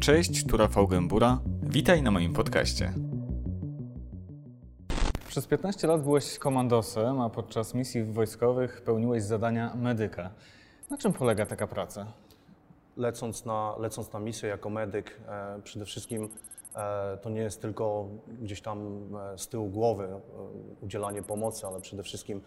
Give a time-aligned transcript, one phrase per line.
[0.00, 1.40] Cześć, tu Rafał Gębura.
[1.62, 2.92] Witaj na moim podcaście.
[5.28, 10.30] Przez 15 lat byłeś komandosem, a podczas misji wojskowych pełniłeś zadania medyka.
[10.90, 12.06] Na czym polega taka praca?
[12.96, 16.28] lecąc na, lecąc na misję jako medyk, e, przede wszystkim
[16.74, 18.08] e, to nie jest tylko
[18.42, 20.20] gdzieś tam e, z tyłu głowy e,
[20.80, 22.40] udzielanie pomocy, ale przede wszystkim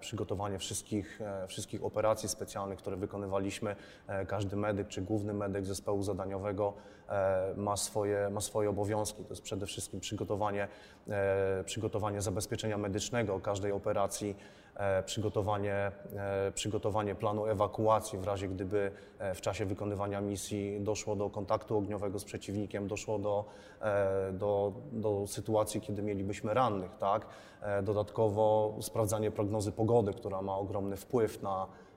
[0.00, 3.76] przygotowanie wszystkich, e, wszystkich operacji specjalnych, które wykonywaliśmy.
[4.06, 6.74] E, Każdy medyk czy główny medyk zespołu zadaniowego
[7.08, 9.24] e, ma swoje, ma swoje obowiązki.
[9.24, 10.68] To jest przede wszystkim przygotowanie,
[11.08, 14.57] e, przygotowanie zabezpieczenia medycznego każdej operacji, e,
[15.06, 21.30] przygotowanie, e, przygotowanie planu ewakuacji w razie gdyby e, w czasie wykonywania misji doszło do
[21.30, 23.44] kontaktu ogniowego z przeciwnikiem, doszło do,
[23.80, 26.96] e, do, do sytuacji, kiedy mielibyśmy rannych.
[26.96, 27.26] Tak?
[27.62, 31.87] E, Dodatkowo sprawdzanie prognozy pogody, która ma ogromny wpływ na, e,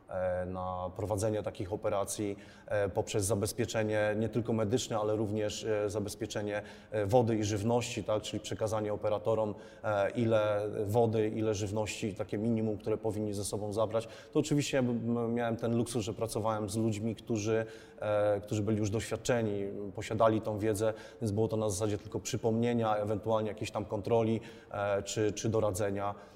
[0.46, 6.62] na prowadzenie takich operacji e, poprzez zabezpieczenie nie tylko medyczne, ale również e, zabezpieczenie
[6.92, 8.22] e, wody i żywności, tak?
[8.22, 14.08] czyli przekazanie operatorom e, ile wody, ile żywności, takie minimum, które powinni ze sobą zabrać.
[14.34, 14.84] To oczywiście
[15.30, 17.66] miałem ten luksus, że pracowałem z ludźmi, którzy,
[18.00, 19.64] e, którzy byli już doświadczeni,
[19.96, 25.04] posiadali tą wiedzę, więc było to na zasadzie tylko przypomnienia, ewentualnie jakiejś tam kontroli e,
[25.04, 26.31] czy, czy doradzenia e,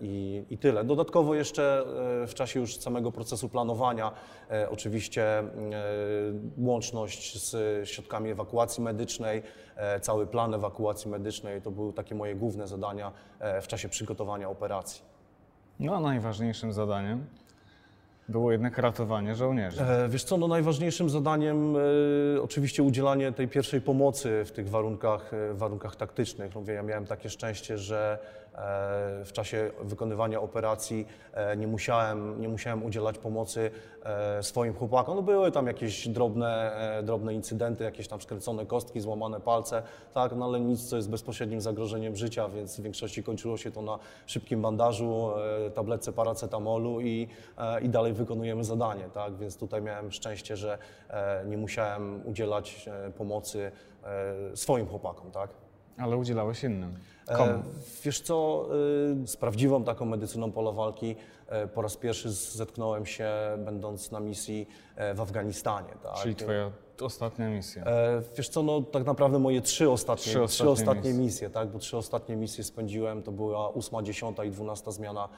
[0.00, 0.84] i, i tyle.
[0.84, 1.84] Dodatkowo jeszcze
[2.22, 4.12] e, w czasie już samego procesu planowania
[4.50, 5.44] e, oczywiście e,
[6.58, 9.42] łączność z środkami ewakuacji medycznej,
[9.76, 14.48] e, cały plan ewakuacji medycznej to były takie moje główne zadania e, w czasie przygotowania
[14.48, 15.02] operacji.
[15.80, 17.26] No, a najważniejszym zadaniem
[18.28, 19.82] było jednak ratowanie żołnierzy.
[19.82, 25.34] E, Wiesz co, no najważniejszym zadaniem e, oczywiście udzielanie tej pierwszej pomocy w tych warunkach,
[25.34, 26.54] e, warunkach taktycznych.
[26.54, 28.45] Mówię, ja miałem takie szczęście, że e,
[29.24, 33.70] w czasie wykonywania operacji e, nie musiałem, nie musiałem udzielać pomocy
[34.04, 35.16] e, swoim chłopakom.
[35.16, 39.82] No były tam jakieś drobne, e, drobne incydenty, jakieś tam skręcone kostki, złamane palce,
[40.14, 43.82] tak, no ale nic, co jest bezpośrednim zagrożeniem życia, więc w większości kończyło się to
[43.82, 45.30] na szybkim bandażu,
[45.66, 49.36] e, tabletce paracetamolu i, e, i dalej wykonujemy zadanie, tak?
[49.36, 53.72] Więc tutaj miałem szczęście, że e, nie musiałem udzielać e, pomocy
[54.04, 55.65] e, swoim chłopakom, tak?
[55.98, 56.94] Ale udzielałeś innym.
[57.28, 57.62] E, Komu?
[58.04, 58.66] Wiesz co,
[59.22, 61.16] y, z prawdziwą taką medycyną pola walki
[61.48, 65.92] e, po raz pierwszy zetknąłem się będąc na misji e, w Afganistanie.
[66.02, 66.14] Tak?
[66.14, 66.70] Czyli twoja
[67.00, 67.84] ostatnia misja.
[67.84, 71.24] E, Wiesz co, no tak naprawdę moje trzy ostatnie, Trzy trzy ostatnie ostatnie, misje.
[71.24, 71.68] misje, tak?
[71.68, 75.28] Bo trzy ostatnie misje spędziłem, to była ósma, dziesiąta i dwunasta zmiana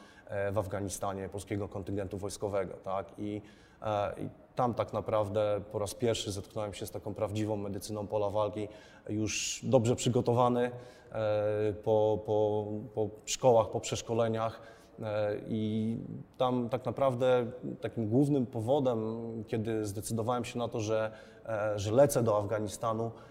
[0.53, 3.07] w Afganistanie polskiego kontyngentu wojskowego, tak?
[3.19, 3.43] I,
[3.83, 8.31] e, I tam tak naprawdę po raz pierwszy zetknąłem się z taką prawdziwą medycyną pola
[8.31, 8.69] walki,
[9.09, 10.71] już dobrze przygotowany
[11.13, 14.61] e, po, po, po szkołach, po przeszkoleniach.
[15.03, 15.97] E, I
[16.37, 17.47] tam tak naprawdę
[17.81, 18.99] takim głównym powodem,
[19.47, 21.13] kiedy zdecydowałem się na to, że,
[21.47, 23.28] e, że lecę do Afganistanu, e,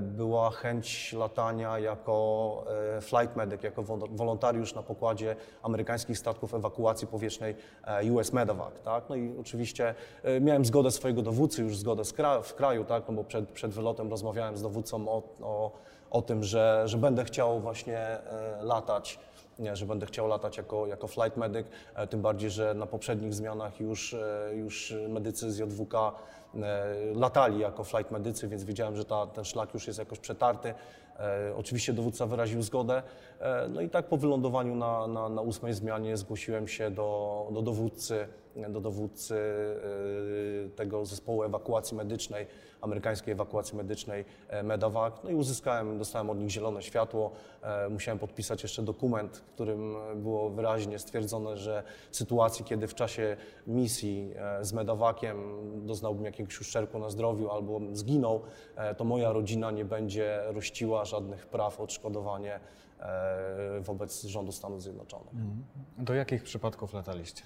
[0.00, 2.64] była chęć latania jako
[2.96, 8.72] e, flight medic, jako wol- wolontariusz na pokładzie amerykańskich statków ewakuacji powietrznej e, US Medevac.
[8.84, 9.04] Tak?
[9.08, 12.02] No i oczywiście e, miałem zgodę swojego dowódcy, już zgodę
[12.42, 13.02] w kraju, tak?
[13.08, 15.72] no bo przed, przed wylotem rozmawiałem z dowódcą o, o,
[16.10, 19.18] o tym, że, że będę chciał właśnie e, latać
[19.58, 23.34] nie, że będę chciał latać jako, jako flight medic, e, tym bardziej, że na poprzednich
[23.34, 26.12] zmianach już, e, już medycy z JWK e,
[27.14, 30.74] latali jako flight medycy, więc wiedziałem, że ta, ten szlak już jest jakoś przetarty.
[31.18, 33.02] E, Oczywiście dowódca wyraził zgodę.
[33.40, 37.62] E, No i tak po wylądowaniu na, na, na ósmej zmianie zgłosiłem się do, do
[37.62, 38.28] dowódcy,
[38.68, 39.34] do dowódcy
[40.66, 42.46] e, tego zespołu ewakuacji medycznej,
[42.80, 45.14] amerykańskiej ewakuacji medycznej e, Medevac.
[45.24, 47.30] No i uzyskałem, dostałem od nich zielone światło.
[47.62, 51.82] E, Musiałem podpisać jeszcze dokument, w którym było wyraźnie stwierdzone, że
[52.12, 55.36] sytuacji, kiedy w czasie misji e, z Medevaciem
[55.86, 58.42] doznałbym jakiegoś uszczerbku na zdrowiu albo zginął,
[58.76, 62.60] e, to moja rodzina nie będzie rościła żadnych praw odszkodowanie
[63.00, 65.34] e, wobec rządu Stanów Zjednoczonych.
[65.98, 67.42] Do jakich przypadków lataliście?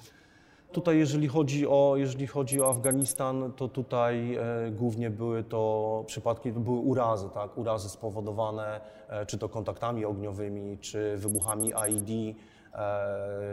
[0.72, 6.52] Tutaj, jeżeli chodzi o, jeżeli chodzi o Afganistan, to tutaj e, głównie były to przypadki,
[6.52, 7.58] to były urazy, tak?
[7.58, 12.36] Urazy spowodowane e, czy to kontaktami ogniowymi, czy wybuchami IED,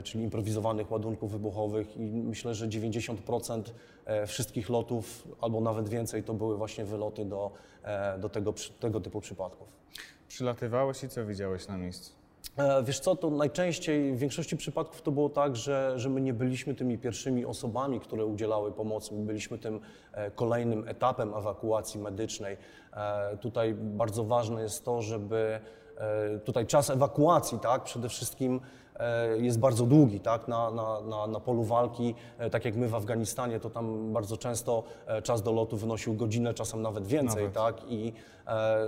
[0.04, 3.62] czyli improwizowanych ładunków wybuchowych i myślę, że 90%
[4.06, 7.52] e, wszystkich lotów, albo nawet więcej, to były właśnie wyloty do,
[7.84, 9.68] e, do tego, tego typu przypadków.
[10.28, 12.14] Przylatywałeś i co widziałeś na miejscu?
[12.58, 16.34] E, Wiesz co, to najczęściej, w większości przypadków to było tak, że, że my nie
[16.34, 19.16] byliśmy tymi pierwszymi osobami, które udzielały pomocy.
[19.16, 19.80] My byliśmy tym
[20.14, 22.58] e, kolejnym etapem ewakuacji medycznej.
[22.94, 25.60] E, Tutaj bardzo ważne jest to, żeby
[25.98, 28.89] e, tutaj czas ewakuacji, tak, przede wszystkim e,
[29.38, 32.96] jest bardzo długi, tak, na, na, na, na polu walki, e, tak jak my w
[32.96, 37.54] Afganistanie, to tam bardzo często e, czas do lotu wynosił godzinę, czasem nawet więcej, Nawet.
[37.54, 38.14] tak, i e,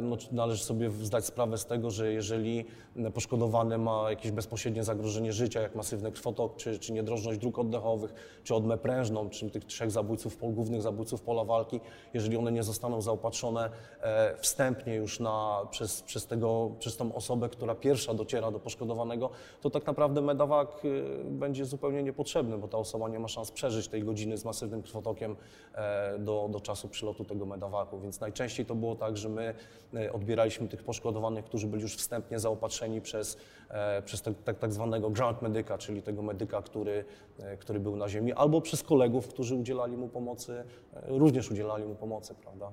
[0.01, 2.65] no, czy- należy sobie zdać sprawę z tego, że jeżeli
[3.13, 8.13] poszkodowany ma jakieś bezpośrednie zagrożenie życia, jak masywny krwotok, czy, czy niedrożność dróg oddechowych,
[8.43, 11.79] czy odmę prężną, czy tych trzech zabójców, głównych zabójców pola walki,
[12.13, 13.69] jeżeli one nie zostaną zaopatrzone
[14.01, 19.29] e, wstępnie już na, przez, przez, tego, przez tą osobę, która pierwsza dociera do poszkodowanego,
[19.61, 23.87] to tak naprawdę medawak y, będzie zupełnie niepotrzebny, bo ta osoba nie ma szans przeżyć
[23.87, 25.35] tej godziny z masywnym krwotokiem
[25.75, 27.99] e, do, do czasu przylotu tego medawaku.
[27.99, 29.50] Więc najczęściej to było tak, że my
[29.93, 33.37] e, odbieraliśmy tych poszkodowanych, którzy byli już wstępnie zaopatrzeni przez,
[33.69, 37.05] e, przez tak, tak, tak zwanego ground medyka, czyli tego medyka, który,
[37.39, 40.63] e, który był na ziemi, albo przez kolegów, którzy udzielali mu pomocy,
[40.93, 42.71] również udzielali mu pomocy, prawda?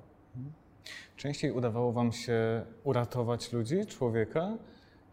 [1.17, 4.57] Częściej udawało Wam się uratować ludzi, człowieka,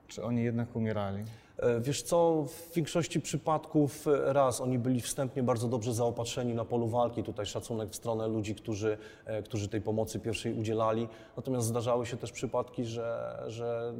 [0.08, 1.24] czy oni jednak umierali?
[1.58, 6.64] E, Wiesz co, w większości przypadków e, raz oni byli wstępnie bardzo dobrze zaopatrzeni na
[6.64, 7.22] polu walki.
[7.22, 11.08] Tutaj szacunek w stronę ludzi, którzy, e, którzy tej pomocy pierwszej udzielali.
[11.36, 13.94] Natomiast zdarzały się też przypadki, że, że,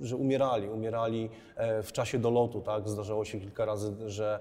[0.00, 0.68] że umierali.
[0.68, 1.30] Umierali
[1.82, 2.60] w czasie dolotu.
[2.60, 2.88] Tak?
[2.88, 4.40] Zdarzało się kilka razy, że,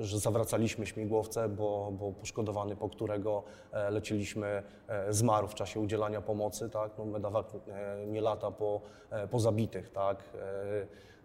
[0.00, 3.42] że zawracaliśmy śmigłowce, bo, bo poszkodowany, po którego
[3.90, 4.62] lecieliśmy,
[5.10, 6.70] zmarł w czasie udzielania pomocy.
[6.70, 6.92] Tak?
[6.98, 7.46] No, medawak
[8.06, 8.80] nie lata po,
[9.30, 9.90] po zabitych.
[9.90, 10.24] Tak?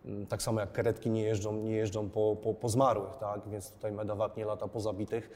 [0.05, 3.41] Mm, Tak samo jak karetki nie jeżdżą, nie jeżdżą po, po, po zmarłych, tak?
[3.49, 5.29] więc tutaj medawak nie lata po zabitych.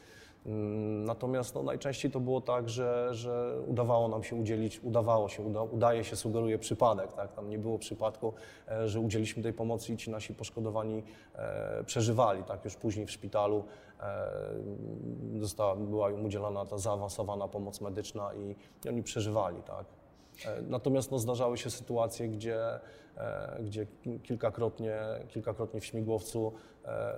[0.46, 5.44] Mm, Natomiast no, najczęściej to było tak, że, że udawało nam się udzielić, udawało się,
[5.44, 7.14] uda, udaje się, sugeruje przypadek.
[7.14, 7.34] Tak?
[7.34, 8.34] Tam nie było przypadku,
[8.68, 11.04] e, że udzieliśmy tej pomocy i ci nasi poszkodowani
[11.36, 12.44] e, przeżywali.
[12.44, 12.66] Tak?
[12.66, 13.64] Już później w szpitalu
[14.00, 18.56] e, została, była im udzielana ta zaawansowana pomoc medyczna i,
[18.86, 19.64] i oni przeżywali.
[19.64, 19.86] Tak?
[20.46, 22.60] E, Natomiast no, zdarzały się sytuacje, gdzie,
[23.60, 23.88] gdzie
[24.24, 26.54] kilkakrotnie, kilkakrotnie w śmigłowcu
[26.86, 27.14] e,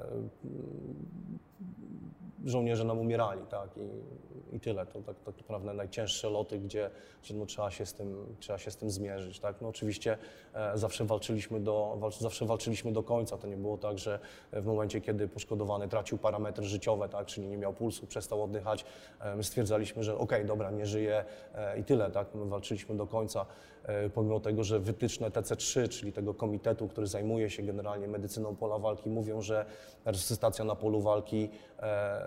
[2.45, 4.85] żołnierze nam umierali, tak, i, i tyle.
[4.85, 6.89] To tak, tak naprawdę najcięższe loty, gdzie,
[7.23, 9.61] gdzie no, trzeba, się z tym, trzeba się z tym zmierzyć, tak.
[9.61, 10.17] No oczywiście
[10.53, 13.37] e, zawsze walczyliśmy do, walcz, zawsze walczyliśmy do końca.
[13.37, 14.19] To nie było tak, że
[14.51, 18.85] w momencie, kiedy poszkodowany tracił parametry życiowe, tak, czyli nie miał pulsu, przestał oddychać,
[19.19, 21.25] e, my stwierdzaliśmy, że okej, dobra, nie żyje
[21.55, 22.35] e, i tyle, tak.
[22.35, 23.45] My walczyliśmy do końca,
[23.83, 28.79] e, pomimo tego, że wytyczne TC3, czyli tego komitetu, który zajmuje się generalnie medycyną pola
[28.79, 29.65] walki, mówią, że
[30.05, 31.49] resuscytacja na polu walki
[31.79, 32.21] e,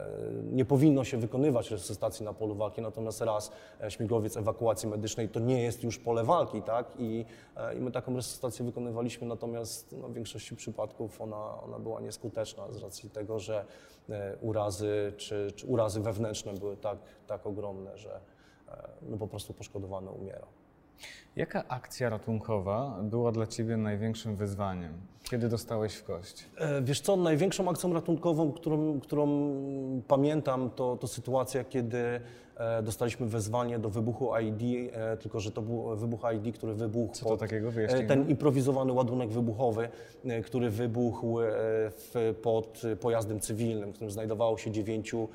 [0.52, 5.40] nie powinno się wykonywać resuscytacji na polu walki, natomiast raz e, śmigłowiec ewakuacji medycznej to
[5.40, 6.86] nie jest już pole walki, tak?
[6.98, 7.24] I,
[7.56, 12.72] e, i my taką resuscytację wykonywaliśmy, natomiast no, w większości przypadków ona, ona była nieskuteczna
[12.72, 13.64] z racji tego, że
[14.40, 18.20] urazy czy, czy urazy wewnętrzne były tak, tak ogromne, że
[19.02, 20.63] no, po prostu poszkodowany umierał.
[21.36, 24.92] Jaka akcja ratunkowa była dla Ciebie największym wyzwaniem?
[25.30, 26.44] Kiedy dostałeś w kość?
[26.58, 29.52] E, Wiesz co, największą akcją ratunkową, którą, którą
[30.08, 32.20] pamiętam, to, to sytuacja, kiedy
[32.56, 37.14] e, dostaliśmy wezwanie do wybuchu ID, e, tylko że to był wybuch ID, który wybuchł
[37.14, 37.68] Co to takiego?
[37.68, 39.88] e, Wyjaśnij ten improwizowany ładunek wybuchowy,
[40.44, 41.38] który wybuchł
[41.90, 45.28] w, pod pojazdem cywilnym, w którym znajdowało się dziewięciu,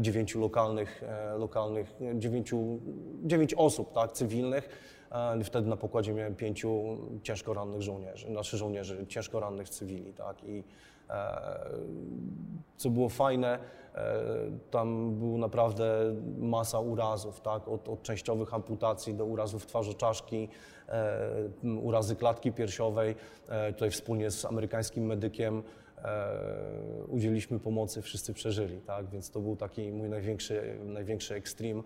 [0.00, 1.02] dziewięciu lokalnych,
[1.38, 2.78] lokalnych dziewięciu,
[3.24, 4.91] dziewięć osób tak, cywilnych.
[5.12, 10.44] E, Wtedy na pokładzie miałem pięciu ciężko rannych żołnierzy, naszych żołnierzy, ciężko rannych cywili, tak.
[10.44, 10.64] I
[11.10, 11.60] e,
[12.76, 13.58] co było fajne,
[13.94, 14.22] e,
[14.70, 20.48] tam był naprawdę masa urazów, tak, od, od częściowych amputacji do urazów twarzoczaszki,
[20.88, 21.28] e,
[21.64, 23.14] m, urazy klatki piersiowej.
[23.48, 25.62] E, tutaj wspólnie z amerykańskim medykiem
[26.04, 26.28] e,
[27.08, 31.82] udzieliliśmy pomocy, wszyscy przeżyli, tak, więc to był taki mój największy, największy ekstrem, e,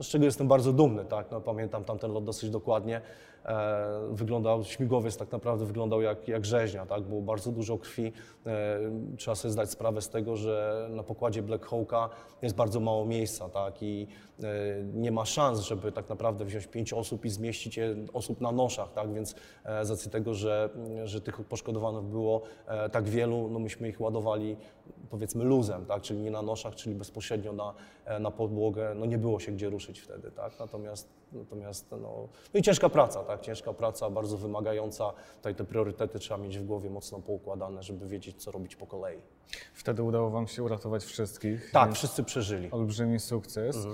[0.00, 3.00] z czego jestem bardzo dumny, tak, no, pamiętam tamten lot dosyć dokładnie.
[3.44, 7.02] E, wyglądał, śmigłowiec tak naprawdę wyglądał jak, jak rzeźnia, tak?
[7.02, 8.12] było bardzo dużo krwi.
[8.46, 8.78] E,
[9.16, 12.08] trzeba sobie zdać sprawę z tego, że na pokładzie Black Hawka
[12.42, 13.82] jest bardzo mało miejsca tak?
[13.82, 14.06] i
[14.42, 14.46] e,
[14.94, 18.92] nie ma szans, żeby tak naprawdę wziąć pięć osób i zmieścić je osób na noszach,
[18.92, 19.12] tak?
[19.12, 19.34] więc
[19.64, 20.70] e, z racji tego, że,
[21.04, 24.56] że tych poszkodowanych było e, tak wielu, no myśmy ich ładowali
[25.10, 26.02] powiedzmy luzem, tak?
[26.02, 27.74] czyli nie na noszach, czyli bezpośrednio na, e,
[28.20, 30.58] na podłogę, no nie było się gdzie ruszyć wtedy, tak?
[30.60, 33.40] natomiast, natomiast no, no i ciężka praca, tak?
[33.40, 38.42] ciężka praca, bardzo wymagająca, tutaj te priorytety trzeba mieć w głowie mocno poukładane, żeby wiedzieć,
[38.42, 39.18] co robić po kolei.
[39.74, 41.70] Wtedy udało Wam się uratować wszystkich.
[41.70, 42.70] Tak, wszyscy przeżyli.
[42.70, 43.76] Olbrzymi sukces.
[43.76, 43.88] Y,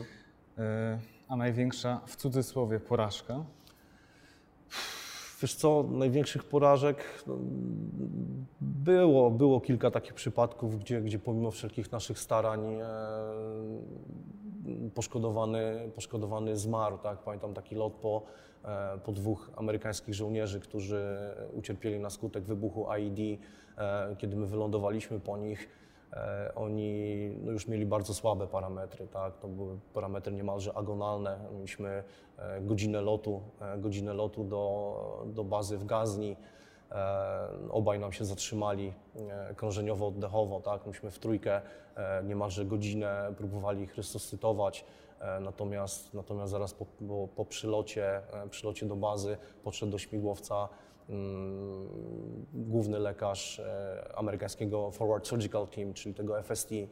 [1.28, 3.44] A największa, w cudzysłowie, porażka?
[5.44, 7.36] Wiesz co, największych porażek no,
[8.60, 12.86] było, było kilka takich przypadków, gdzie, gdzie pomimo wszelkich naszych starań e,
[14.94, 16.98] poszkodowany, poszkodowany zmarł.
[16.98, 17.18] Tak?
[17.18, 18.22] Pamiętam taki lot po,
[18.64, 21.16] e, po dwóch amerykańskich żołnierzy, którzy
[21.52, 23.40] ucierpieli na skutek wybuchu IED,
[23.78, 25.68] e, kiedy my wylądowaliśmy po nich.
[26.14, 29.38] E, Oni no już mieli bardzo słabe parametry, tak?
[29.38, 31.38] to były parametry niemalże agonalne.
[31.52, 32.04] Mieliśmy
[32.38, 36.36] e, godzinę lotu, e, godzinę lotu do, do bazy w Gazni.
[37.70, 38.92] Obaj nam się zatrzymali
[39.56, 40.86] krążeniowo-oddechowo, tak?
[40.86, 41.60] Myśmy w trójkę
[42.24, 44.84] niemalże godzinę próbowali ich resuscytować.
[45.40, 46.86] Natomiast, natomiast zaraz po,
[47.36, 50.68] po, przylocie, przylocie do bazy podszedł do śmigłowca
[52.54, 56.86] główny lekarz e, amerykańskiego Forward Surgical Team, czyli tego FST, e,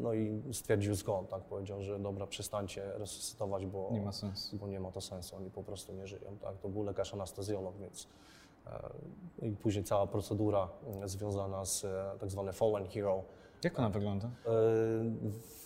[0.00, 4.56] no i stwierdził zgon, tak, powiedział, że dobra, przestańcie resuscytować, bo Nie ma sensu.
[4.56, 7.76] bo nie ma to sensu, oni po prostu nie żyją, tak, to był lekarz anestezjolog,
[7.78, 8.08] więc
[8.66, 11.86] e, i później cała procedura mm, związana z
[12.20, 13.24] tak zwane fallen hero,
[13.64, 14.30] Jak ona wygląda?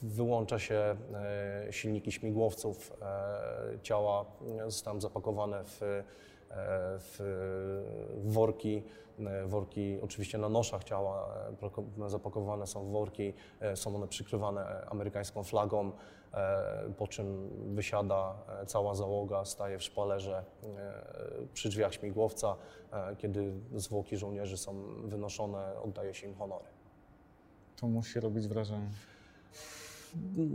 [0.02, 0.96] Wyłącza się
[1.70, 2.92] silniki śmigłowców,
[3.82, 4.24] ciała
[4.66, 5.80] zostają zapakowane w,
[6.98, 7.18] w
[8.24, 8.82] worki,
[9.18, 11.34] e, worki oczywiście na noszach ciała
[12.04, 15.92] e, zapakowane są w worki, e, są one przykrywane amerykańską flagą,
[16.96, 18.34] po czym wysiada
[18.66, 20.44] cała załoga, staje w szpalerze
[21.52, 22.56] przy drzwiach śmigłowca,
[23.18, 26.64] kiedy zwłoki żołnierzy są wynoszone, oddaje się im honory.
[27.76, 28.90] To musi robić wrażenie.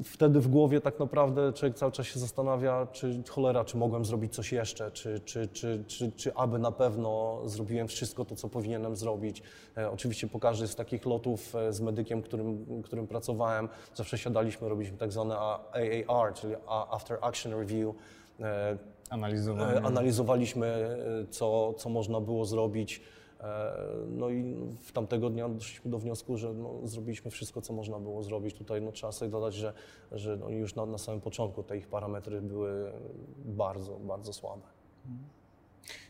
[0.03, 4.35] Wtedy w głowie tak naprawdę człowiek cały czas się zastanawia, czy cholera, czy mogłem zrobić
[4.35, 8.95] coś jeszcze, czy, czy, czy, czy, czy aby na pewno zrobiłem wszystko to, co powinienem
[8.95, 9.43] zrobić.
[9.77, 14.69] E, oczywiście po każdym z takich lotów e, z medykiem, którym, którym pracowałem, zawsze siadaliśmy,
[14.69, 17.95] robiliśmy tak zwane AAR, czyli After Action Review.
[18.39, 18.77] E,
[19.09, 19.77] Analizowanie.
[19.77, 23.01] E, Analizowaliśmy, e, co, co można było zrobić.
[23.41, 23.77] E,
[24.07, 28.23] No i w tamtego dnia doszliśmy do wniosku, że no, zrobiliśmy wszystko, co można było
[28.23, 28.55] zrobić.
[28.55, 29.73] Tutaj no, trzeba sobie dodać, że,
[30.11, 32.91] że no, już na, na samym początku te ich parametry były
[33.45, 34.63] bardzo, bardzo słabe.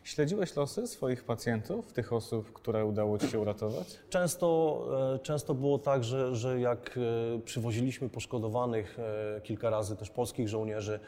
[0.04, 4.00] Śledziłeś losy swoich pacjentów, tych osób, które udało Ci się uratować?
[4.10, 4.82] Często,
[5.16, 8.98] e, często było tak, że, że jak e, przywoziliśmy poszkodowanych
[9.44, 11.00] kilka razy też polskich żołnierzy,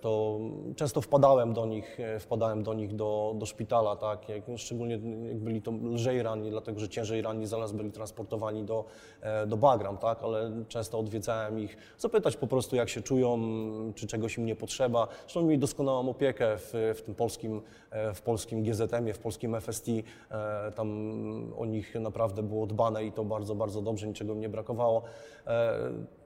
[0.00, 0.38] to
[0.76, 5.38] często wpadałem do nich, e, wpadałem do nich do, do szpitala, tak, jak, szczególnie jak
[5.38, 8.84] byli to lżej ranni, dlatego że ciężej ranni zaraz byli transportowani do,
[9.20, 13.38] e, do Bagram, tak, ale często odwiedzałem ich, zapytać po prostu jak się czują,
[13.94, 15.08] czy czegoś im nie potrzeba.
[15.20, 19.88] Zresztą mieli doskonałą opiekę w, w tym polskim, e, w polskim GZM-ie, w polskim FST,
[19.88, 20.88] e, tam
[21.58, 25.02] o nich naprawdę było dbane i to bardzo, bardzo dobrze, niczego im nie brakowało.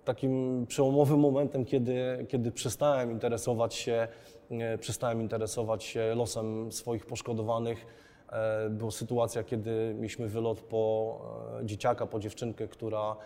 [0.04, 4.08] Takim przełomowym momentem, kiedy, kiedy przestałem interesować się,
[4.50, 7.86] e, przestałem interesować się losem swoich poszkodowanych,
[8.28, 11.18] e, była sytuacja, kiedy mieliśmy wylot po
[11.60, 13.16] e, dzieciaka, po dziewczynkę, która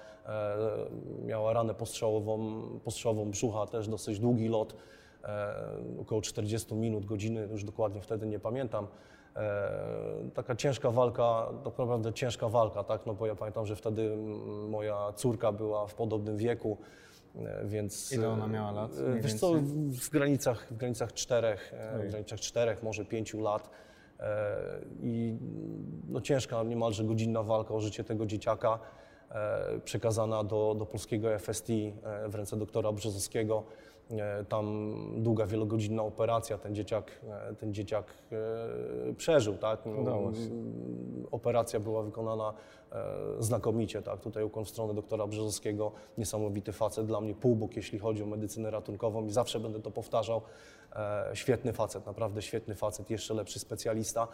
[1.25, 4.76] miała ranę postrzałową, postrzałową brzucha, też dosyć długi lot,
[6.00, 8.87] około 40 minut, godziny, już dokładnie wtedy nie pamiętam.
[9.37, 13.07] E, Taka ciężka walka, to naprawdę ciężka walka, tak?
[13.07, 14.16] No bo ja pamiętam, że wtedy
[14.69, 16.78] moja córka była w podobnym wieku,
[17.37, 18.12] e, więc...
[18.12, 19.52] Ile ona miała lat, e, Wiesz co,
[19.90, 21.75] w granicach, w granicach czterech,
[22.05, 23.71] w granicach czterech, może pięciu lat.
[25.02, 25.37] I
[26.09, 28.78] no ciężka, niemalże godzinna walka o życie tego dzieciaka,
[29.85, 31.69] przekazana do, do polskiego FST
[32.28, 33.64] w ręce doktora Brzozowskiego.
[34.10, 36.58] E, Tam długa, wielogodzinna operacja.
[36.58, 37.10] Ten dzieciak,
[37.50, 38.14] e, ten dzieciak
[39.10, 39.86] e, przeżył, tak?
[39.86, 40.40] Udało się.
[41.30, 42.54] Operacja była wykonana
[43.38, 44.20] znakomicie, tak?
[44.20, 48.70] Tutaj ukłon w stronę doktora Brzozowskiego, niesamowity facet, dla mnie półbóg, jeśli chodzi o medycynę
[48.70, 50.40] ratunkową i zawsze będę to powtarzał.
[51.34, 54.28] Świetny facet, naprawdę świetny facet, jeszcze lepszy specjalista.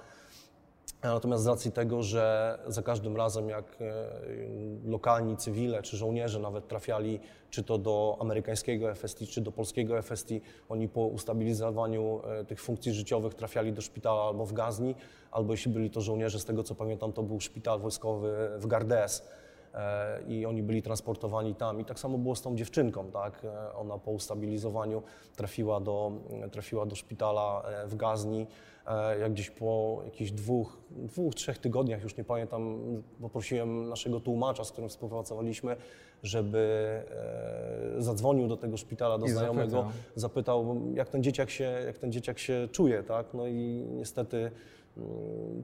[1.03, 4.09] Natomiast z racji tego, że za każdym razem jak e,
[4.85, 10.29] lokalni cywile czy żołnierze nawet trafiali czy to do amerykańskiego FST, czy do polskiego FST,
[10.69, 14.95] oni po ustabilizowaniu e, tych funkcji życiowych trafiali do szpitala albo w Gazni,
[15.31, 19.29] albo jeśli byli to żołnierze, z tego co pamiętam, to był szpital wojskowy w Gardes
[20.29, 21.81] i oni byli transportowani tam.
[21.81, 23.45] I tak samo było z tą dziewczynką, tak?
[23.45, 25.03] E, Ona po ustabilizowaniu
[25.37, 26.13] trafiła do,
[26.53, 28.47] trafiła do szpitala e, w Gazni.
[28.87, 32.79] E, Jak gdzieś po jakichś dwóch, dwóch, trzech tygodniach, już nie pamiętam,
[33.21, 35.77] poprosiłem naszego tłumacza, z którym współpracowaliśmy,
[36.23, 36.59] żeby
[37.99, 39.93] e, zadzwonił do tego szpitala, do I znajomego, zapytał.
[40.17, 43.35] zapytał, jak ten dzieciak się, jak ten dzieciak się czuje, tak?
[43.35, 44.51] No i niestety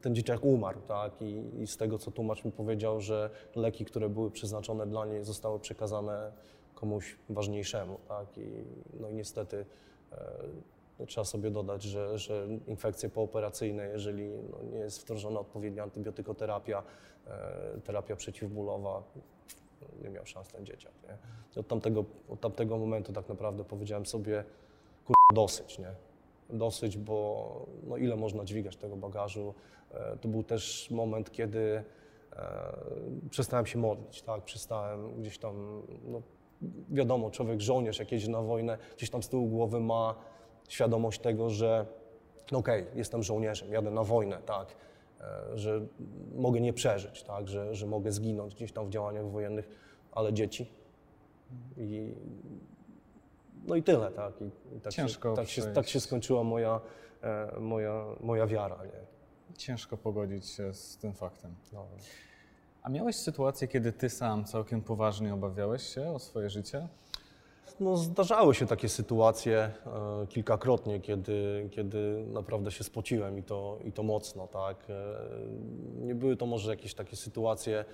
[0.02, 1.23] ten dzieciak umarł, tak?
[1.23, 5.25] I, I z tego, co tłumacz mi powiedział, że leki, które były przeznaczone dla niej,
[5.25, 6.32] zostały przekazane
[6.75, 8.38] komuś ważniejszemu, tak?
[8.38, 8.64] I,
[9.00, 9.66] no i niestety
[10.12, 10.16] e,
[11.06, 16.82] Trzeba sobie dodać, że, że infekcje pooperacyjne, jeżeli no, nie jest wdrożona odpowiednia antybiotykoterapia,
[17.26, 19.02] e, terapia przeciwbólowa,
[20.02, 20.92] nie miał szans ten dzieciak.
[21.02, 21.61] Nie?
[21.61, 24.44] Od, tamtego, od tamtego momentu tak naprawdę powiedziałem sobie,
[25.04, 25.16] kur...
[25.35, 26.07] dosyć, nie?
[26.50, 29.54] Dosyć, bo no, ile można dźwigać tego bagażu.
[29.90, 31.84] E, to był też moment, kiedy
[32.32, 32.72] e,
[33.30, 34.44] przestałem się modlić, tak?
[34.44, 36.22] Przestałem gdzieś tam, no,
[36.90, 40.14] wiadomo, człowiek, żołnierz, jak jedzie na wojnę, gdzieś tam z tyłu głowy ma
[40.68, 41.86] świadomość tego, że
[42.52, 44.76] no okej, jestem żołnierzem, jadę na wojnę, tak,
[45.20, 45.86] e, że
[46.34, 49.68] mogę nie przeżyć, tak, że, że mogę zginąć gdzieś tam w działaniach wojennych,
[50.12, 50.70] ale dzieci
[51.76, 52.14] i
[53.68, 54.32] no i tyle, tak.
[54.76, 56.80] I, tak, Ciężko się, tak, się, tak się skończyła moja,
[57.22, 59.18] e, moja, moja wiara, nie.
[59.56, 61.54] Ciężko pogodzić się z tym faktem.
[61.72, 61.87] No.
[62.82, 66.88] A miałeś sytuację, kiedy ty sam całkiem poważnie obawiałeś się o swoje życie?
[67.80, 73.92] No, zdarzały się takie sytuacje e, kilkakrotnie, kiedy, kiedy naprawdę się spociłem i to, i
[73.92, 74.46] to mocno.
[74.46, 74.76] Tak?
[74.90, 75.20] E,
[76.00, 77.84] nie były to może jakieś takie sytuacje,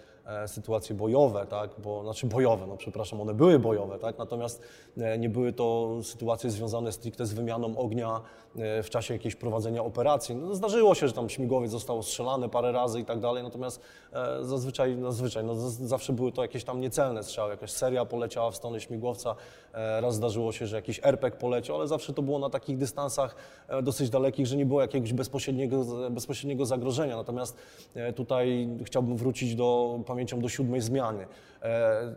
[0.46, 1.70] sytuacje bojowe, tak?
[1.78, 4.18] bo, znaczy bojowe, no przepraszam, one były bojowe, tak?
[4.18, 4.62] natomiast
[4.98, 8.20] e, nie były to sytuacje związane stricte z wymianą ognia
[8.56, 10.34] e, w czasie jakiejś prowadzenia operacji.
[10.36, 13.80] No, zdarzyło się, że tam śmigłowiec został strzelany parę razy i tak dalej, natomiast
[14.12, 18.50] e, zazwyczaj, zazwyczaj no, z- zawsze były to jakieś tam niecelne strzały, jakaś seria poleciała
[18.50, 19.34] w stronę śmigłowca,
[19.74, 23.36] e, raz zdarzyło się, że jakiś RPG poleciał, ale zawsze to było na takich dystansach
[23.68, 27.16] e, dosyć dalekich, że nie było jakiegoś bezpośredniego, bezpośredniego zagrożenia.
[27.16, 27.56] Natomiast
[27.94, 31.26] e, tutaj chciałbym wrócić do pamięcią do siódmej zmiany.
[31.62, 32.14] E,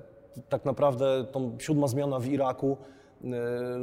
[0.49, 2.77] Tak naprawdę tą siódma zmiana w Iraku
[3.23, 3.27] e,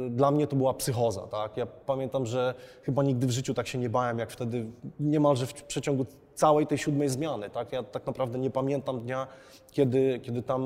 [0.09, 1.57] dla mnie to była psychoza, tak?
[1.57, 2.53] Ja pamiętam, że
[2.83, 4.65] chyba nigdy w życiu tak się nie bałem, jak wtedy
[4.99, 6.05] niemalże w przeciągu
[6.35, 7.71] całej tej siódmej zmiany, tak?
[7.73, 9.27] Ja tak naprawdę nie pamiętam dnia,
[9.71, 10.61] kiedy, kiedy tam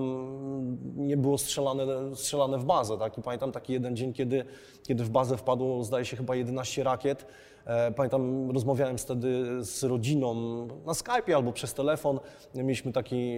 [0.95, 3.17] nie było strzelane, strzelane w bazę, tak?
[3.17, 4.45] I pamiętam taki jeden dzień, kiedy,
[4.87, 7.25] kiedy w bazę wpadło, zdaje się, chyba 11 rakiet.
[7.65, 10.35] E, Pamiętam, rozmawiałem wtedy z rodziną
[10.85, 12.19] na Skype'ie albo przez telefon.
[12.55, 13.35] Mieliśmy taki,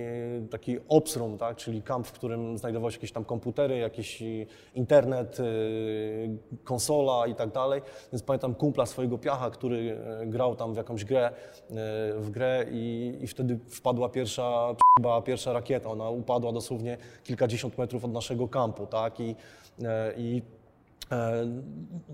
[0.50, 1.58] taki ops room, tak?
[1.58, 4.24] czyli kamp, w którym znajdowały się jakieś tam komputery, jakiś
[4.76, 7.82] internet, y, konsola i tak dalej.
[8.14, 11.34] Więc pamiętam kumpla swojego piacha, który e, grał tam w jakąś grę, e,
[12.18, 15.90] w grę i, i wtedy wpadła pierwsza, chyba pierwsza rakieta.
[15.90, 19.20] Ona upadła dosłownie kilkadziesiąt metrów od naszego kampu, tak?
[19.20, 19.36] I,
[19.84, 20.61] e, i E,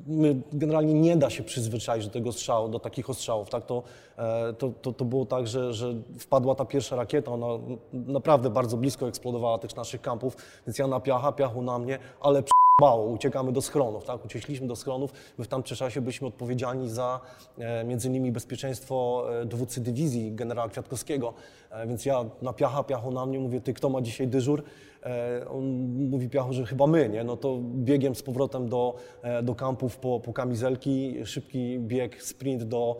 [0.08, 3.50] My generalnie nie da się przyzwyczaić do tego strzału, do takich ostrzałów.
[3.50, 3.66] Tak?
[3.66, 3.84] To,
[4.18, 7.48] e, to, to, to było tak, że, że wpadła ta pierwsza rakieta, ona
[7.94, 12.44] naprawdę bardzo blisko eksplodowała tych naszych kampów, więc ja na piacha, piachu na mnie, ale
[12.82, 14.26] mało, uciekamy do schronów, tak?
[14.26, 17.20] Uciekliśmy do schronów, my w tamtym czasie byliśmy odpowiedzialni za
[17.58, 21.34] e, między innymi bezpieczeństwo e, dowódcy dywizji generała Kwiatkowskiego,
[21.72, 24.64] e, więc ja na piacha, piachu na mnie mówię, ty kto ma dzisiaj dyżur?
[25.04, 25.64] E, on
[26.10, 27.24] mówi piachu, że chyba my, nie?
[27.24, 32.64] No to biegiem z powrotem do, e, do kampów po, po kamizelki, szybki bieg, sprint
[32.64, 32.98] do,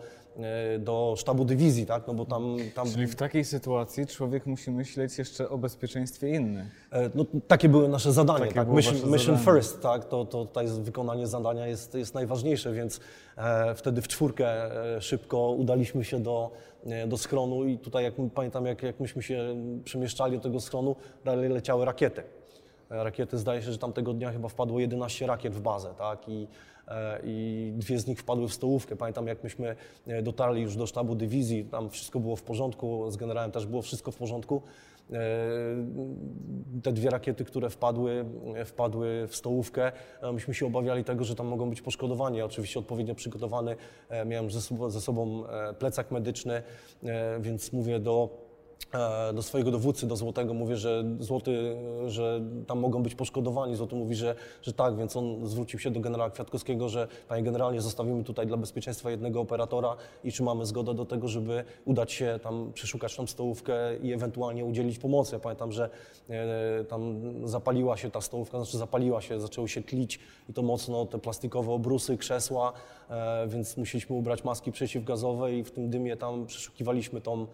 [0.78, 2.06] do sztabu dywizji, tak?
[2.06, 6.88] No bo tam, tam Czyli w takiej sytuacji człowiek musi myśleć jeszcze o bezpieczeństwie innych.
[6.92, 8.68] E, No, takie były nasze zadanie, Takie tak?
[8.68, 9.44] Mission, mission zadanie.
[9.44, 10.04] first, tak?
[10.04, 13.00] To, to tutaj wykonanie zadania jest, jest najważniejsze, więc
[13.36, 14.46] e, wtedy w czwórkę
[14.96, 16.50] e, szybko udaliśmy się do,
[16.86, 20.96] e, do schronu i tutaj jak pamiętam, jak, jak myśmy się przemieszczali do tego schronu,
[21.24, 22.22] dalej leciały rakiety.
[22.90, 26.28] E, Rakiety, zdaje się, że tamtego dnia chyba wpadło 11 rakiet w bazę, tak?
[26.28, 26.77] I, e,
[27.24, 28.96] I dwie z nich wpadły w stołówkę.
[28.96, 33.16] Pamiętam, jak myśmy e, dotarli już do sztabu dywizji, tam wszystko było w porządku, z
[33.16, 34.62] generałem też było wszystko w porządku.
[35.12, 35.18] E,
[36.82, 38.24] Te dwie rakiety, które wpadły,
[38.54, 39.92] e, wpadły w stołówkę,
[40.32, 42.42] myśmy się obawiali tego, że tam mogą być poszkodowani.
[42.42, 43.76] Oczywiście odpowiednio przygotowany,
[44.26, 44.50] miałem
[44.88, 45.44] ze sobą,
[45.78, 46.62] plecak medyczny,
[47.40, 48.47] więc mówię do
[49.34, 53.76] do swojego dowódcy, do Złotego, mówię, że Złoty, e, że tam mogą być poszkodowani.
[53.76, 57.80] Złoty mówi, że, że tak, więc on zwrócił się do generała Kwiatkowskiego, że panie generalnie
[57.80, 62.38] zostawimy tutaj dla bezpieczeństwa jednego operatora i czy mamy zgodę do tego, żeby udać się
[62.42, 65.36] tam, przeszukać tą stołówkę i ewentualnie udzielić pomocy.
[65.36, 65.90] Ja pamiętam, że
[66.28, 71.06] e, tam zapaliła się ta stołówka, znaczy zapaliła się, zaczęły się tlić i to mocno,
[71.06, 72.72] te plastikowe obrusy, krzesła,
[73.10, 77.46] e, więc musieliśmy ubrać maski przeciwgazowe i w tym dymie tam przeszukiwaliśmy tą, e,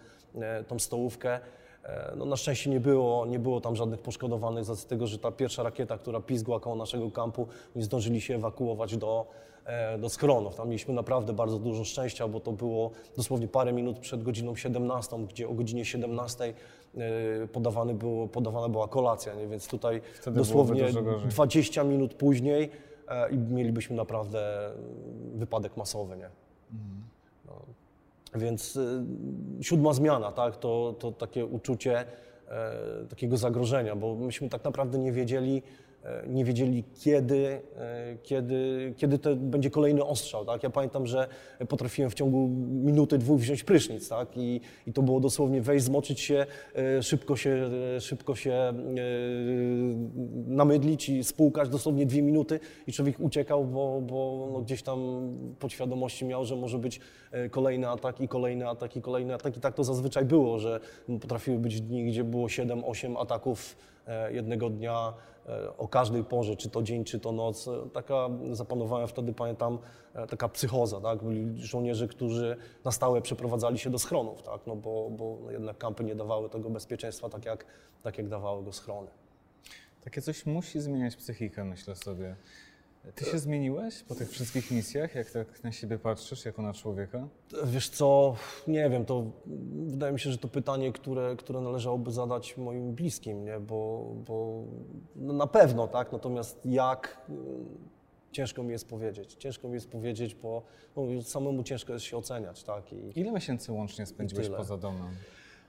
[0.68, 1.40] tą stołówkę.
[1.85, 5.18] E, No, na szczęście nie było, nie było tam żadnych poszkodowanych z racji tego, że
[5.18, 9.27] ta pierwsza rakieta, która pizgła koło naszego kampu, nie zdążyli się ewakuować do,
[9.64, 10.55] e, do schronów.
[10.55, 15.16] Tam mieliśmy naprawdę bardzo dużo szczęścia, bo to było dosłownie parę minut przed godziną 17,
[15.29, 19.47] gdzie o godzinie 17 e, podawany było, podawana była kolacja, nie?
[19.47, 21.29] więc tutaj Wtedy dosłownie byłoby dużo gorzej.
[21.31, 22.70] 20 minut później
[23.09, 24.70] e, i mielibyśmy naprawdę
[25.35, 26.16] wypadek masowy.
[26.16, 26.31] Nie?
[27.47, 27.53] No.
[28.35, 29.05] Więc y,
[29.61, 32.05] siódma zmiana, tak, to, to takie uczucie
[32.49, 35.62] e, takiego zagrożenia, bo myśmy tak naprawdę nie wiedzieli,
[36.27, 40.45] nie wiedzieli kiedy, e, kiedy, kiedy to będzie kolejny ostrzał.
[40.45, 40.62] Tak?
[40.62, 41.29] Ja pamiętam, że
[41.69, 44.37] potrafiłem w ciągu minuty, dwóch wziąć prysznic tak?
[44.37, 48.75] I, i to było dosłownie wejść, zmoczyć się, e, szybko się, e, szybko się e,
[50.47, 54.99] namydlić i spłukać dosłownie dwie minuty i człowiek uciekał, bo, bo no gdzieś tam
[55.59, 57.01] podświadomości miał, że może być
[57.33, 60.81] e, kolejny atak i kolejny atak i kolejny atak i tak to zazwyczaj było, że
[61.21, 65.34] potrafiły być dni, gdzie było 7-8 ataków e, jednego dnia e,
[65.79, 67.69] o każdej porze, czy to dzień, czy to noc.
[67.69, 69.79] E, Taka zapanowała wtedy, pamiętam,
[70.15, 71.25] e, taka psychoza, tak?
[71.25, 74.61] Byli żołnierze, którzy na stałe przeprowadzali się do schronów, tak?
[74.67, 77.67] No bo, bo jednak kampy nie dawały tego bezpieczeństwa tak jak,
[78.03, 79.11] tak jak dawały go schrony.
[80.05, 82.37] Takie coś musi zmieniać psychikę, myślę sobie.
[83.14, 87.29] Ty się zmieniłeś po tych wszystkich misjach, jak tak na siebie patrzysz, jako na człowieka?
[87.64, 88.37] Wiesz co,
[88.69, 89.31] nie wiem, to
[89.87, 93.61] wydaje mi się, że to pytanie, które, które należałoby zadać moim bliskim, nie?
[93.61, 94.64] Bo, bo
[95.17, 96.12] no na pewno, tak?
[96.12, 97.45] Natomiast jak, mm,
[98.33, 99.35] ciężko mi jest powiedzieć.
[99.35, 100.62] Ciężko mi jest powiedzieć, bo
[100.97, 102.93] no, samemu ciężko jest się oceniać, tak?
[102.93, 104.59] I, Ile miesięcy łącznie spędziłeś tyle.
[104.59, 105.09] poza domem?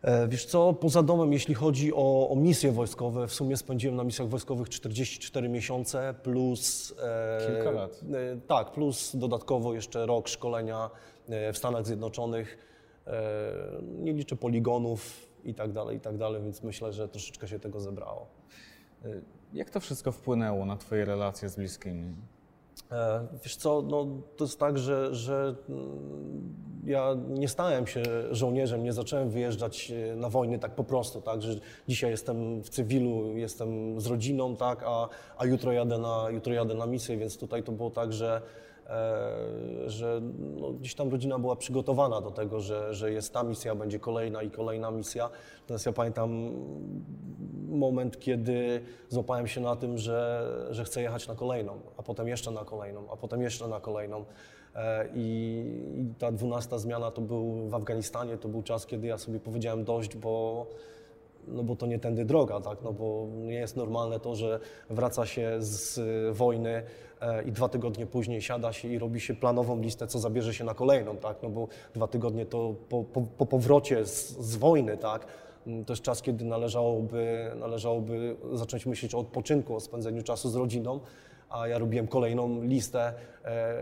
[0.01, 4.03] E, Wiesz co, poza domem, jeśli chodzi o, o misje wojskowe, w sumie spędziłem na
[4.03, 6.93] misjach wojskowych 44 miesiące plus...
[7.03, 8.01] e, Kilka lat.
[8.33, 10.89] E, tak, plus dodatkowo jeszcze rok szkolenia
[11.29, 12.57] e, w Stanach Zjednoczonych.
[13.07, 13.21] E,
[13.99, 17.79] nie liczę poligonów i tak dalej, i tak dalej, więc myślę, że troszeczkę się tego
[17.79, 18.27] zebrało.
[19.05, 19.21] Y,
[19.53, 22.13] Jak to wszystko wpłynęło na twoje relacje z bliskimi?
[22.91, 24.07] E, Wiesz co, no,
[24.37, 30.15] to jest tak, że, że mm, ja nie stałem się żołnierzem, nie zacząłem wyjeżdżać e,
[30.15, 31.55] na wojny tak po prostu, tak, że
[31.87, 36.73] dzisiaj jestem w cywilu, jestem z rodziną, tak, a, a jutro, jadę na, jutro jadę
[36.73, 38.41] na misję, więc tutaj to było tak, że,
[38.87, 40.21] e, że
[40.59, 44.43] no, gdzieś tam rodzina była przygotowana do tego, że, że jest ta misja, będzie kolejna
[44.43, 45.29] i kolejna misja.
[45.61, 46.51] Natomiast ja pamiętam
[47.75, 52.51] moment, kiedy złapałem się na tym, że, że chcę jechać na kolejną, a potem jeszcze
[52.51, 54.25] na kolejną, a potem jeszcze na kolejną.
[54.75, 55.63] E, I,
[55.95, 59.83] I ta dwunasta zmiana to był w Afganistanie, to był czas, kiedy ja sobie powiedziałem
[59.83, 60.65] dość, bo,
[61.47, 62.81] no bo to nie tędy droga, tak?
[62.83, 64.59] no bo nie jest normalne to, że
[64.89, 65.99] wraca się z
[66.37, 66.83] wojny
[67.21, 70.63] e, i dwa tygodnie później siada się i robi się planową listę, co zabierze się
[70.63, 71.37] na kolejną, tak?
[71.43, 75.27] no bo dwa tygodnie to po, po, po powrocie z, z wojny, tak?
[75.67, 80.55] Mm, To jest czas, kiedy należałoby, należałoby zacząć myśleć o odpoczynku, o spędzeniu czasu z
[80.55, 80.99] rodziną,
[81.49, 83.13] a ja robiłem kolejną listę,
[83.45, 83.75] e,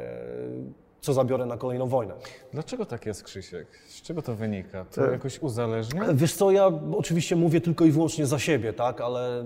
[1.01, 2.13] co zabiorę na kolejną wojnę.
[2.53, 3.67] Dlaczego tak jest, Krzysiek?
[3.87, 4.85] Z czego to wynika?
[4.85, 6.13] To E, jakoś uzależnia?
[6.13, 9.45] Wiesz co, ja oczywiście mówię tylko i wyłącznie za siebie, tak, ale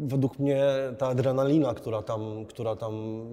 [0.00, 0.64] według mnie
[0.98, 3.24] ta adrenalina, która tam, która tam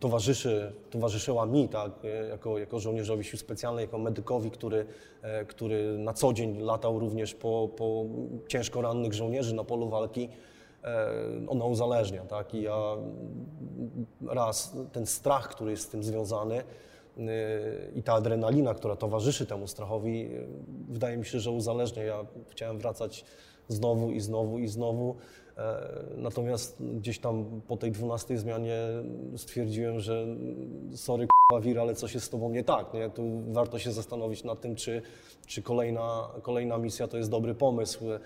[0.00, 1.92] towarzyszy, towarzyszyła mi, tak,
[2.30, 4.86] jako, jako żołnierzowi sił specjalnych, jako medykowi, który,
[5.22, 8.04] e, który na co dzień latał również po, po
[8.48, 10.28] ciężko rannych żołnierzy na polu walki,
[10.84, 11.08] e,
[11.48, 12.96] ona uzależnia, tak, i ja
[14.28, 16.62] raz ten strach, który jest z tym związany,
[17.18, 20.30] y, i ta adrenalina, która towarzyszy temu strachowi,
[20.88, 22.02] wydaje mi się, że uzależnia.
[22.02, 23.24] Ja chciałem wracać
[23.68, 25.16] znowu i znowu i znowu.
[25.60, 28.78] E, Natomiast gdzieś tam po tej 12 zmianie
[29.36, 30.26] stwierdziłem, że
[30.94, 32.94] sorry k***a wir, ale coś jest z tobą nie tak.
[32.94, 33.10] Nie?
[33.10, 35.02] Tu warto się zastanowić nad tym, czy,
[35.46, 38.04] czy kolejna, kolejna misja to jest dobry pomysł.
[38.10, 38.20] E,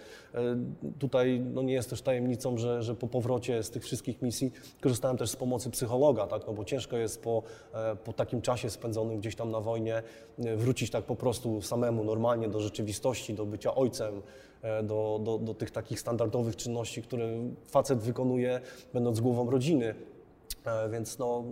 [0.99, 5.17] Tutaj no nie jest też tajemnicą, że, że po powrocie z tych wszystkich misji korzystałem
[5.17, 6.47] też z pomocy psychologa, tak?
[6.47, 7.43] no bo ciężko jest po,
[7.75, 10.03] e, po takim czasie spędzonym gdzieś tam na wojnie
[10.39, 14.23] e, wrócić tak po prostu samemu, normalnie do rzeczywistości, do bycia ojcem,
[14.83, 17.29] do, do, do tych takich standardowych czynności, które
[17.67, 18.61] facet wykonuje
[18.93, 19.95] będąc głową rodziny.
[20.65, 21.45] E, Więc no,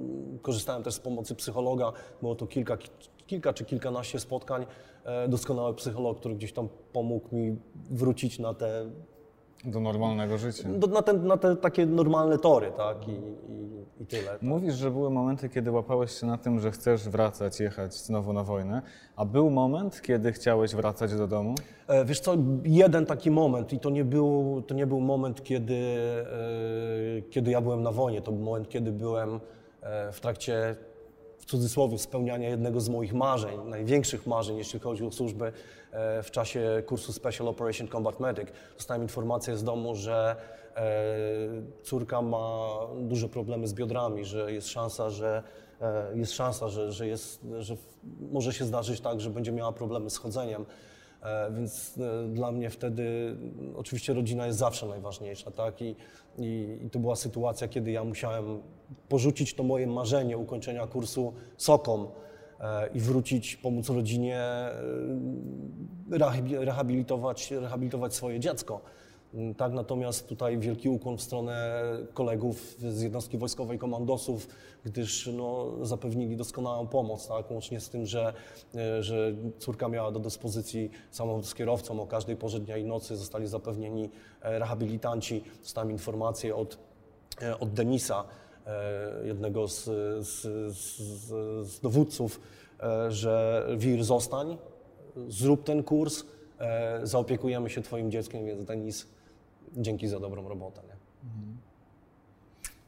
[0.42, 1.92] korzystałem też z pomocy psychologa.
[2.20, 2.79] Było to kilka,
[3.27, 4.66] kilka czy kilkanaście spotkań.
[5.05, 7.57] E, Doskonały psycholog, który gdzieś tam pomógł mi
[7.90, 8.90] wrócić na te,
[9.64, 10.68] Do normalnego życia.
[10.68, 13.09] do, na te, na te takie normalne tory, tak?
[13.09, 14.29] I, i, i tyle.
[14.29, 14.42] Tak?
[14.42, 18.44] Mówisz, że były momenty, kiedy łapałeś się na tym, że chcesz wracać, jechać znowu na
[18.44, 18.83] wojnę,
[19.16, 21.55] a był moment, kiedy chciałeś wracać do domu?
[21.88, 25.75] E, Wiesz co, jeden taki moment i to nie był, to nie był moment, kiedy,
[27.18, 29.40] e, kiedy ja byłem na wojnie, to był moment, kiedy byłem
[29.83, 30.77] e, w trakcie,
[31.42, 35.52] w cudzysłowie, spełniania jednego z moich marzeń, największych marzeń, jeśli chodzi o służbę
[35.92, 38.48] e, w czasie kursu Special Operation Combat Medic.
[38.76, 40.37] Dostałem informację z domu, że
[40.76, 40.83] e,
[41.83, 42.68] córka ma
[43.00, 45.42] duże problemy z biodrami, że jest szansa, że
[45.81, 47.76] e, jest szansa, że, że, jest, że
[48.33, 50.64] może się zdarzyć tak, że będzie miała problemy z chodzeniem.
[51.23, 53.37] E, Więc e, dla mnie wtedy
[53.77, 55.83] oczywiście rodzina jest zawsze najważniejsza, tak?
[55.83, 55.97] I,
[56.39, 58.63] i, I to była sytuacja, kiedy ja musiałem
[59.09, 62.07] porzucić to moje marzenie ukończenia kursu SOKOM
[62.61, 64.41] e, i wrócić, pomóc rodzinie
[66.11, 68.81] rehabi- rehabilitować, rehabilitować swoje dziecko.
[69.35, 71.83] Mm, Tak, natomiast tutaj wielki ukłon w stronę
[72.14, 74.47] kolegów z jednostki wojskowej komandosów,
[74.85, 78.33] gdyż no, zapewnili doskonałą pomoc, tak, łącznie z tym, że,
[78.75, 82.01] e, że córka miała do dyspozycji samochód z kierowcą.
[82.03, 84.11] O każdej porze dnia i nocy, zostali zapewnieni
[84.42, 86.79] e, rehabilitanci, dostałem informację od,
[87.42, 88.25] e, od Denisa,
[89.25, 89.85] jednego z,
[90.27, 90.42] z,
[90.77, 91.29] z,
[91.68, 92.40] z dowódców,
[93.09, 94.59] że Wir zostań,
[95.29, 96.25] zrób ten kurs,
[97.03, 99.07] zaopiekujemy się Twoim dzieckiem, więc Denis,
[99.77, 100.83] dzięki za dobrą robotę.
[100.89, 100.97] Nie?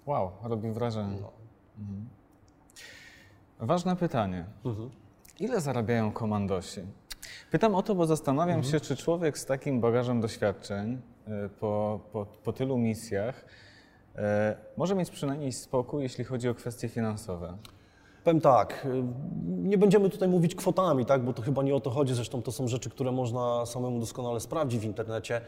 [0.07, 1.17] Wow, robi wrażenie.
[1.21, 1.33] No.
[1.79, 2.09] Mhm.
[3.59, 4.45] Ważne pytanie.
[5.41, 6.81] Ile zarabiają komandosi?
[7.51, 12.27] Pytam o to, bo zastanawiam się, czy człowiek z takim bagażem doświadczeń e, po, po,
[12.27, 13.45] po tylu misjach
[14.17, 17.59] e, może mieć przynajmniej spokój, jeśli chodzi o kwestie finansowe.
[18.25, 19.05] Powiem tak, y,
[19.47, 22.53] nie będziemy tutaj mówić kwotami, tak, bo to chyba nie o to chodzi, zresztą to
[22.53, 25.41] są rzeczy, które można samemu doskonale sprawdzić w internecie.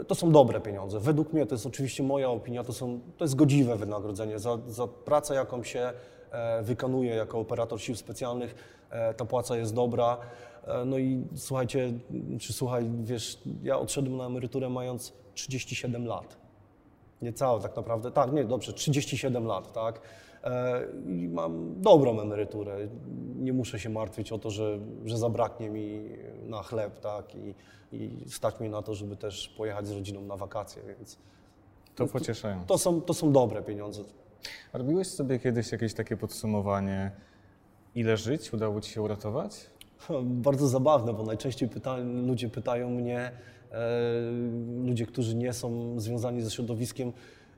[0.00, 1.00] E, To są dobre pieniądze.
[1.00, 4.38] Według mnie, to jest oczywiście moja opinia, to, są, to jest godziwe wynagrodzenie.
[4.38, 5.92] Za, za pracę, jaką się
[6.30, 8.54] e, wykonuje jako operator sił specjalnych,
[8.90, 10.16] e, ta płaca jest dobra.
[10.86, 11.92] No i słuchajcie,
[12.40, 16.39] czy słuchaj, wiesz, ja odszedłem na emeryturę mając 37 lat.
[17.22, 18.10] Niecałe tak naprawdę.
[18.10, 20.00] Tak, nie, dobrze, 37 lat, tak.
[20.44, 22.76] E, I mam dobrą emeryturę.
[23.36, 26.08] Nie muszę się martwić o to, że, że zabraknie mi
[26.46, 27.54] na chleb, tak, i,
[27.92, 31.18] i stać mi na to, żeby też pojechać z rodziną na wakacje, więc
[31.94, 32.64] To pocieszają.
[32.66, 34.02] to są, to są dobre pieniądze.
[34.72, 37.10] A Robiłeś sobie kiedyś jakieś takie podsumowanie,
[37.94, 39.66] ile żyć udało Ci się uratować?
[40.22, 43.30] Bardzo zabawne, bo najczęściej pyta, ludzie pytają mnie,
[44.84, 47.12] ludzie, którzy nie są związani ze środowiskiem,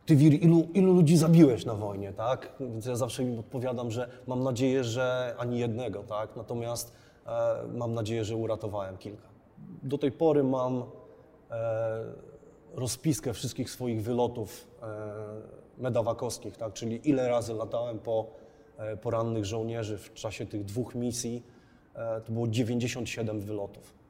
[0.07, 2.53] ty Wir, ilu, ilu ludzi zabiłeś na wojnie, tak?
[2.61, 6.37] Więc ja zawsze im odpowiadam, że mam nadzieję, że ani jednego, tak?
[6.37, 6.93] Natomiast
[7.27, 7.31] e,
[7.75, 9.29] mam nadzieję, że uratowałem kilka.
[9.83, 10.85] Do tej pory mam
[11.51, 12.05] e,
[12.75, 14.87] rozpiskę wszystkich swoich wylotów e,
[15.79, 16.73] medawakowskich, tak?
[16.73, 18.27] Czyli ile razy latałem po,
[18.79, 21.43] e, po rannych żołnierzy w czasie tych dwóch misji.
[21.95, 24.02] E, to było 97 wylotów.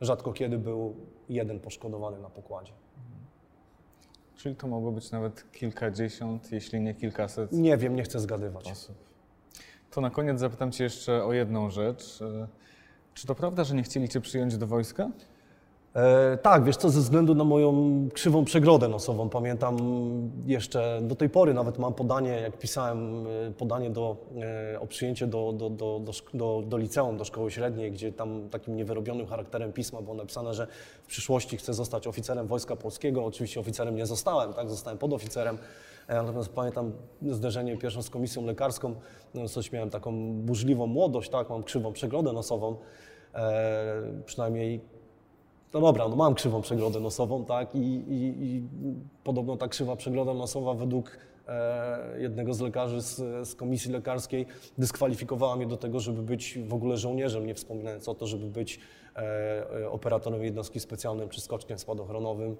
[0.00, 0.96] Rzadko kiedy był
[1.28, 2.72] jeden poszkodowany na pokładzie.
[4.36, 8.70] Czyli to mogło być nawet kilkadziesiąt, jeśli nie kilkaset Nie wiem, nie chcę zgadywać.
[8.72, 8.96] osób.
[9.90, 12.22] To na koniec zapytam Cię jeszcze o jedną rzecz.
[12.22, 12.48] E,
[13.14, 15.10] Czy to prawda, że nie chcieli Cię przyjąć do wojska?
[15.94, 19.76] E, tak, wiesz co, ze względu na moją krzywą przegrodę nosową, pamiętam
[20.46, 24.16] jeszcze do tej pory nawet mam podanie, jak pisałem e, podanie do,
[24.72, 28.48] e, o przyjęcie do, do, do, do, do, do liceum, do szkoły średniej, gdzie tam
[28.48, 30.66] takim niewyrobionym charakterem pisma było napisane, że
[31.02, 33.24] w przyszłości chcę zostać oficerem Wojska Polskiego.
[33.24, 35.58] Oczywiście oficerem nie zostałem, tak, zostałem podoficerem.
[36.08, 36.92] E, Natomiast pamiętam
[37.30, 38.94] zderzenie pierwszą z komisją lekarską,
[39.34, 42.76] no, coś miałem taką burzliwą młodość, tak, mam krzywą przegrodę nosową,
[43.34, 44.97] e, przynajmniej
[45.74, 48.62] no dobra, no mam krzywą przegrodę nosową, tak, i, i, i
[49.24, 54.46] podobno ta krzywa przegroda nosowa według e, jednego z lekarzy z, z komisji lekarskiej
[54.78, 58.80] dyskwalifikowała mnie do tego, żeby być w ogóle żołnierzem, nie wspominając o to, żeby być
[59.16, 59.20] e,
[59.80, 62.56] e, operatorem jednostki specjalnej czy skoczkiem spadochronowym.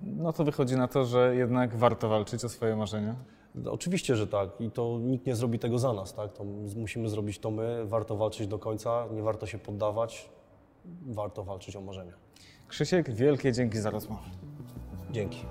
[0.00, 3.14] No to wychodzi na to, że jednak warto walczyć o swoje marzenia.
[3.54, 4.60] No, Oczywiście, że tak.
[4.60, 6.44] I to nikt nie zrobi tego za nas, tak, to
[6.76, 10.28] musimy zrobić to my, warto walczyć do końca, nie warto się poddawać,
[11.06, 12.12] warto walczyć o marzenia.
[12.68, 14.22] Krzysiek, wielkie dzięki za rozmowę.
[15.10, 15.46] Dzięki.